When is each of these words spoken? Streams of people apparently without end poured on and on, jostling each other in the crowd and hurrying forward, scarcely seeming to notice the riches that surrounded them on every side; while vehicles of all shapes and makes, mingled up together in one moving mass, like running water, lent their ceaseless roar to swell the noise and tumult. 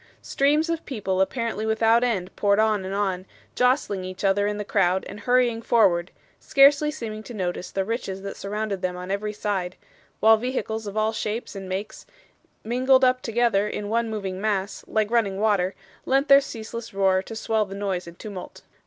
Streams 0.23 0.67
of 0.67 0.83
people 0.87 1.21
apparently 1.21 1.63
without 1.63 2.03
end 2.03 2.35
poured 2.35 2.57
on 2.57 2.85
and 2.85 2.95
on, 2.95 3.27
jostling 3.53 4.03
each 4.03 4.23
other 4.23 4.47
in 4.47 4.57
the 4.57 4.65
crowd 4.65 5.05
and 5.07 5.19
hurrying 5.19 5.61
forward, 5.61 6.09
scarcely 6.39 6.89
seeming 6.89 7.21
to 7.21 7.35
notice 7.35 7.69
the 7.69 7.85
riches 7.85 8.23
that 8.23 8.35
surrounded 8.35 8.81
them 8.81 8.97
on 8.97 9.11
every 9.11 9.31
side; 9.31 9.75
while 10.19 10.37
vehicles 10.37 10.87
of 10.87 10.97
all 10.97 11.13
shapes 11.13 11.55
and 11.55 11.69
makes, 11.69 12.07
mingled 12.63 13.03
up 13.05 13.21
together 13.21 13.67
in 13.67 13.89
one 13.89 14.09
moving 14.09 14.41
mass, 14.41 14.83
like 14.87 15.11
running 15.11 15.39
water, 15.39 15.75
lent 16.07 16.29
their 16.29 16.41
ceaseless 16.41 16.95
roar 16.95 17.21
to 17.21 17.35
swell 17.35 17.65
the 17.65 17.75
noise 17.75 18.07
and 18.07 18.17
tumult. 18.17 18.63